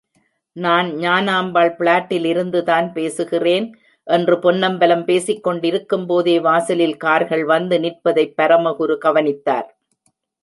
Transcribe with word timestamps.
நான் 0.55 0.87
ஞானாம்பாள் 0.93 1.69
பிளாட்டிலிருந்துதான் 1.79 2.91
பேசுகிறேன், 2.91 3.67
என்று 4.07 4.39
பொன்னம்பலம் 4.39 5.05
பேசிக் 5.05 5.43
கொண்டிருக்கும்போதே 5.43 6.39
வாசலில் 6.39 6.97
கார்கள் 6.97 7.45
வந்து 7.45 7.79
நிற்பதைப் 7.79 8.35
பரமகுரு 8.37 8.97
கவனித்தார். 8.97 9.69